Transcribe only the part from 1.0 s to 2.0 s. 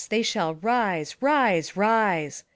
rise,